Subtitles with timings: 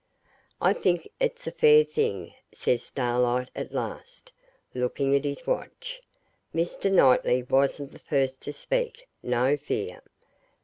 [0.59, 4.31] 'I think it's a fair thing,' says Starlight at last,
[4.73, 6.01] looking at his watch.
[6.55, 6.91] Mr.
[6.91, 10.01] Knightley wasn't the first to speak, no fear.